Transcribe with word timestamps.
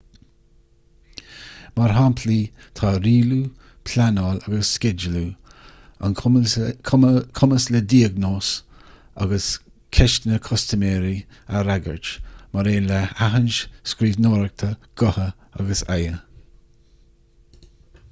mar 1.79 1.89
shamplaí 1.95 2.37
tá 2.77 2.91
rialú 3.01 3.35
pleanáil 3.89 4.39
agus 4.51 4.69
sceidealú 4.77 5.21
an 6.07 6.15
cumas 6.21 7.67
le 7.75 7.81
diagnóis 7.93 8.49
agus 9.25 9.49
ceisteanna 9.99 10.39
custaiméirí 10.47 11.13
a 11.41 11.61
fhreagairt 11.65 12.11
mar 12.55 12.71
aon 12.73 12.87
le 12.93 13.03
haithint 13.21 13.59
scríbhneoireachta 13.93 14.71
gutha 15.03 15.27
agus 15.65 15.85
aghaidhe 15.89 16.19